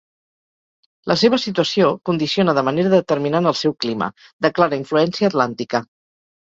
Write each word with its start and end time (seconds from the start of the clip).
La 1.11 1.17
seva 1.23 1.39
situació 1.43 1.91
condiciona 2.11 2.57
de 2.61 2.65
manera 2.71 2.93
determinant 2.97 3.51
el 3.53 3.59
seu 3.63 3.79
clima, 3.87 4.13
de 4.47 4.57
clara 4.59 4.85
influència 4.85 5.35
atlàntica. 5.35 5.89